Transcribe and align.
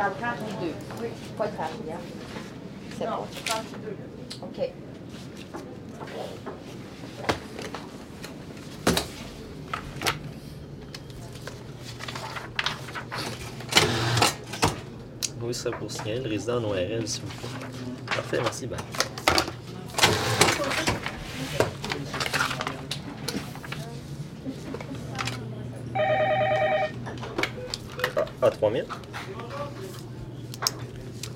Dans 0.00 0.06
le 0.06 0.12
32. 0.14 0.72
Oui. 1.02 1.08
Pas 1.36 1.44
le 1.44 1.52
31. 1.52 1.96
C'est 2.96 3.04
Non, 3.04 3.16
bon. 3.16 3.26
32. 3.44 3.96
OK. 4.40 4.72
Oui, 15.42 15.52
serait 15.52 15.76
pour 15.76 15.90
signaler 15.92 16.20
le 16.20 16.30
résident 16.30 16.56
en 16.56 16.64
ORL, 16.64 17.06
s'il 17.06 17.20
vous 17.20 17.28
plaît. 17.36 17.48
Parfait, 18.06 18.38
merci. 18.40 18.66
Ben. 18.66 18.78
Ah, 28.16 28.46
à 28.46 28.50
3000? 28.50 28.86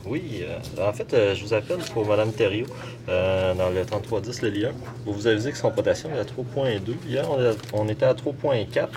Oui, 0.06 0.42
euh, 0.42 0.88
en 0.88 0.92
fait, 0.92 1.14
euh, 1.14 1.34
je 1.34 1.44
vous 1.44 1.54
appelle 1.54 1.78
pour 1.92 2.06
Mme 2.06 2.32
Thériault, 2.32 2.66
euh, 3.08 3.54
dans 3.54 3.70
le 3.70 3.84
3310 3.84 4.42
le 4.42 4.50
lien. 4.50 4.72
Vous 5.06 5.12
vous 5.14 5.26
avisez 5.26 5.50
que 5.50 5.56
son 5.56 5.70
potassium 5.70 6.12
est 6.12 6.18
à 6.18 6.24
3.2. 6.24 6.80
Hier, 7.06 7.24
on, 7.30 7.56
on 7.72 7.88
était 7.88 8.04
à 8.04 8.12
3.4. 8.12 8.88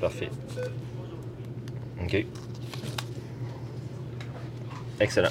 Parfait. 0.00 0.30
OK. 2.02 2.26
Excellent. 5.00 5.28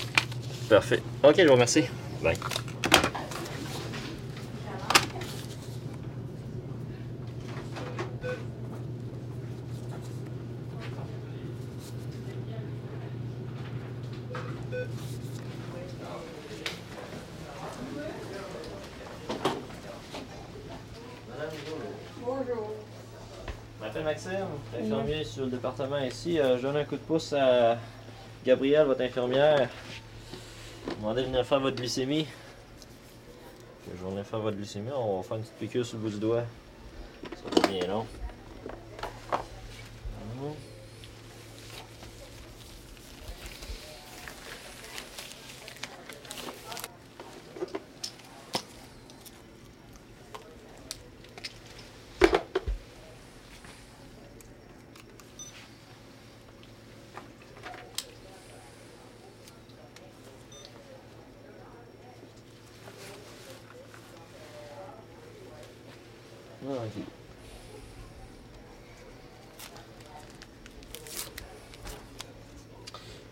Parfait. 0.69 1.01
OK, 1.23 1.35
je 1.37 1.45
vous 1.45 1.53
remercie. 1.53 1.83
Bye. 2.23 2.37
M'appelle 23.97 24.03
Maxime, 24.03 24.47
infirmier 24.79 25.23
sur 25.23 25.45
le 25.45 25.51
département 25.51 25.97
ici. 25.97 26.39
Euh, 26.39 26.57
je 26.57 26.61
donne 26.61 26.77
un 26.77 26.83
coup 26.83 26.97
de 26.97 27.01
pouce 27.01 27.33
à 27.33 27.77
Gabrielle, 28.45 28.85
votre 28.85 29.01
infirmière. 29.01 29.69
Demandez 30.99 31.21
de 31.21 31.27
venir 31.27 31.45
faire 31.45 31.59
votre 31.59 31.77
glycémie. 31.77 32.27
Je 33.87 34.03
vais 34.03 34.09
venir 34.09 34.25
faire 34.25 34.39
votre 34.39 34.57
glycémie. 34.57 34.91
On 34.95 35.17
va 35.17 35.23
faire 35.23 35.37
une 35.37 35.43
petite 35.43 35.57
piqûre 35.57 35.85
sur 35.85 35.97
le 35.97 36.03
bout 36.03 36.09
du 36.09 36.19
doigt. 36.19 36.43
Ça 37.23 37.49
va 37.49 37.61
pas 37.61 37.67
bien 37.67 37.87
long. 37.87 38.05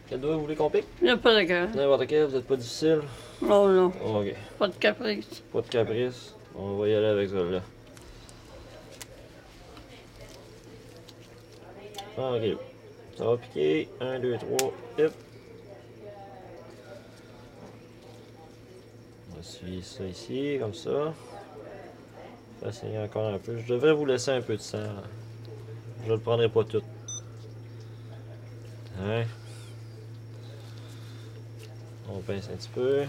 Quel 0.08 0.20
doigt 0.20 0.36
vous 0.36 0.42
voulez 0.42 0.56
qu'on 0.56 0.70
pique? 0.70 0.86
Il 1.02 1.06
n'y 1.06 1.10
a 1.12 1.18
pas 1.18 1.34
de 1.36 1.44
cœur. 1.48 1.70
N'importe 1.76 2.08
quel, 2.08 2.26
vous 2.28 2.36
êtes 2.36 2.46
pas 2.48 2.56
difficile? 2.56 3.02
Oh 3.42 3.68
non, 3.70 3.88
Ok. 4.04 4.36
pas 4.60 4.68
de 4.68 4.74
caprice. 4.76 5.42
Pas 5.52 5.62
de 5.62 5.68
caprice. 5.68 6.34
On 6.56 6.78
va 6.78 6.88
y 6.88 6.94
aller 6.94 7.08
avec 7.08 7.30
ça 7.30 7.36
là. 7.44 7.62
Ah, 12.18 12.32
ok. 12.34 12.58
Ça 13.18 13.26
va 13.26 13.38
piquer. 13.38 13.90
1, 14.00 14.20
2, 14.20 14.38
3. 14.38 14.58
Hop. 15.00 15.14
On 19.32 19.36
va 19.36 19.44
suivre 19.44 19.84
ça 19.86 20.04
ici, 20.06 20.58
comme 20.60 20.74
ça. 20.74 21.14
Ça 22.66 22.72
saigne 22.72 22.98
encore 22.98 23.32
un 23.32 23.38
peu. 23.38 23.60
Je 23.60 23.74
devrais 23.76 23.94
vous 23.94 24.08
laisser 24.08 24.32
un 24.32 24.42
peu 24.42 24.58
de 24.58 24.62
sang. 24.62 24.80
Je 26.04 26.12
le 26.12 26.18
prendrai 26.18 26.50
pas 26.50 26.64
tout. 26.64 26.82
Hein? 29.00 29.24
On 32.10 32.18
pince 32.22 32.50
un 32.52 32.56
petit 32.56 32.70
peu. 32.70 33.04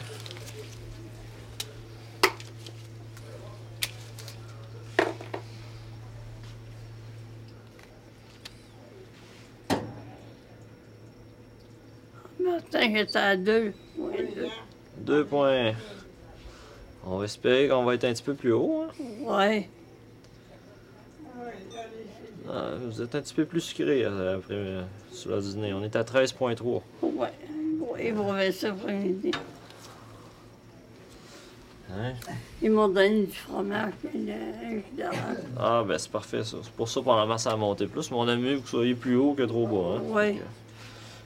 Matin, 12.39 12.93
j'étais 12.95 13.17
à 13.17 13.37
deux. 13.39 13.73
Oui, 13.97 14.17
deux. 14.35 14.49
Deux 14.99 15.25
points. 15.25 15.73
On 17.07 17.19
va 17.19 17.25
espérer 17.25 17.69
qu'on 17.69 17.85
va 17.85 17.95
être 17.95 18.05
un 18.05 18.13
petit 18.13 18.23
peu 18.23 18.35
plus 18.35 18.53
haut. 18.53 18.83
hein. 18.83 19.05
Ouais. 19.25 19.69
Ah, 22.49 22.71
vous 22.81 23.03
êtes 23.03 23.15
un 23.15 23.21
petit 23.21 23.35
peu 23.35 23.45
plus 23.45 23.61
sucré 23.61 24.05
euh, 24.05 24.37
après 24.39 24.55
euh, 24.55 24.83
sur 25.13 25.31
le 25.31 25.41
dîner. 25.41 25.73
On 25.73 25.83
est 25.83 25.97
à 25.97 26.03
13.3. 26.03 26.83
Ouais. 27.03 27.29
Oui, 27.81 28.11
vous 28.11 28.23
revenez 28.25 28.53
cet 28.53 28.71
après-midi. 28.73 29.31
Hein? 31.93 32.13
Ils 32.63 32.71
m'ont 32.71 32.89
donné 32.89 33.27
du 33.27 33.33
fromage 33.37 33.93
et 34.13 34.19
de. 34.19 35.05
Ah 35.59 35.85
ben 35.87 35.99
c'est 35.99 36.11
parfait 36.11 36.43
ça. 36.43 36.57
C'est 36.63 36.73
pour 36.73 36.89
ça 36.89 37.01
qu'on 37.01 37.15
la 37.15 37.27
masse 37.27 37.47
à 37.47 37.57
monter 37.57 37.87
plus. 37.87 38.11
Mais 38.11 38.17
on 38.17 38.29
aime 38.29 38.41
mieux 38.41 38.57
que 38.57 38.61
vous 38.63 38.67
soyez 38.67 38.95
plus 38.95 39.17
haut 39.17 39.35
que 39.35 39.45
trop 39.45 39.67
bas. 39.67 39.97
Hein? 39.99 40.03
Oui. 40.07 40.41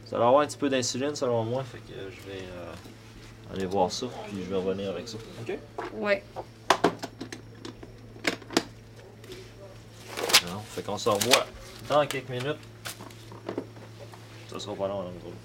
Vous 0.07 0.15
allez 0.15 0.25
avoir 0.25 0.41
un 0.43 0.47
petit 0.47 0.59
peu 0.59 0.69
d'insuline 0.69 1.15
selon 1.15 1.45
moi. 1.45 1.65
Fait 1.65 1.79
que 1.79 1.93
euh, 1.99 2.11
je 2.11 2.31
vais 2.31 2.39
euh, 2.45 2.73
aller 3.53 3.67
voir 3.67 3.91
ça. 3.91 4.07
Puis 4.29 4.39
je 4.45 4.51
vais 4.51 4.57
revenir 4.57 4.91
avec 4.91 5.09
ça. 5.09 5.17
OK? 5.43 5.59
Oui. 5.95 6.13
Alors, 10.47 10.63
fait 10.69 10.83
qu'on 10.83 10.99
se 10.99 11.09
revoit 11.09 11.47
dans 11.89 12.07
quelques 12.07 12.29
minutes. 12.29 12.57
Ça 14.51 14.59
sera 14.59 14.75
pas 14.75 14.89
long, 14.89 15.03
là, 15.03 15.09
nous 15.11 15.29
autres. 15.29 15.37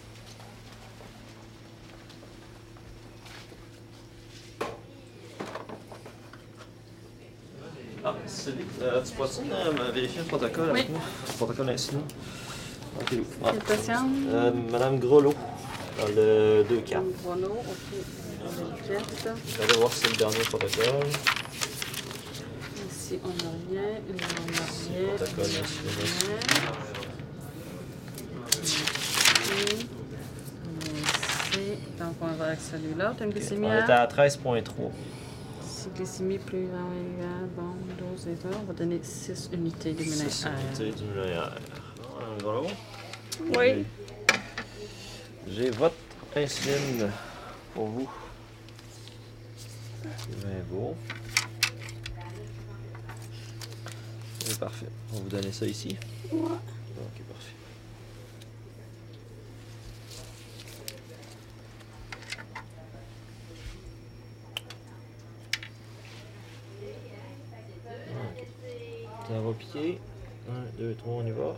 Ah, 8.08 8.14
Sylvie, 8.28 8.64
euh, 8.84 9.02
tu 9.04 9.14
pourrais 9.14 9.30
euh, 9.52 9.72
me 9.74 9.92
vérifier 9.92 10.20
le 10.22 10.28
protocole 10.28 10.70
avec 10.70 10.86
Oui. 10.86 10.92
moi? 10.92 11.02
Le 11.28 11.34
protocole 11.34 11.66
d'insuline. 11.66 12.02
Ok. 13.02 13.14
Ah, 13.44 13.52
euh, 13.52 14.52
Madame 14.72 15.00
Grelot, 15.00 15.34
dans 16.00 16.08
le 16.16 16.64
2-4. 16.70 17.02
Bruno, 17.24 17.48
ok. 17.48 18.00
Je 18.88 18.94
vais 19.58 19.64
aller 19.64 19.78
voir 19.80 19.92
si 19.92 20.00
c'est 20.02 20.10
le 20.12 20.16
dernier 20.18 20.38
protocole. 20.40 21.08
Ici, 22.92 23.20
on 23.24 23.28
n'a 23.30 23.52
rien. 23.70 23.82
Là, 23.82 24.28
on 24.42 24.52
n'a 24.52 25.00
rien. 25.00 25.16
Protocole. 25.16 26.56
Donc, 32.00 32.16
on 32.22 32.28
va 32.36 32.46
avec 32.48 32.60
celui-là. 32.60 33.14
T'as 33.18 33.26
une 33.26 33.32
glycémie 33.32 33.68
On 33.68 33.72
à- 33.72 33.80
était 33.84 33.92
à 33.94 34.08
13.3. 34.08 34.92
Si 35.62 35.90
glycémie 35.96 36.40
plus 36.40 36.64
égale, 36.64 37.50
bon, 37.56 37.74
dose 38.00 38.28
et 38.28 38.36
tout, 38.36 38.48
on 38.62 38.66
va 38.66 38.74
donner 38.74 39.00
6 39.02 39.50
unités 39.54 39.94
de 39.94 40.04
6 40.04 40.46
unités 40.80 40.92
du 40.98 41.04
millionnaire. 41.06 41.56
En 42.20 42.44
gros. 42.44 42.68
Oui. 43.58 43.86
J'ai 45.48 45.70
votre 45.70 45.96
insuline 46.36 47.12
pour 47.74 47.88
vous. 47.88 48.10
C'est 50.02 50.40
bien 50.40 50.64
beau. 50.70 50.96
C'est 54.44 54.60
parfait. 54.60 54.88
On 55.12 55.16
va 55.16 55.22
vous 55.22 55.30
donner 55.30 55.52
ça 55.52 55.66
ici. 55.66 55.98
Ouais. 56.32 56.40
Ok, 56.40 57.24
parfait. 57.28 57.52
Ça 69.28 69.42
va 69.42 69.54
piquer. 69.54 70.00
1, 70.50 70.80
2, 70.80 70.96
3, 70.96 71.14
on 71.14 71.26
y 71.26 71.32
va. 71.32 71.58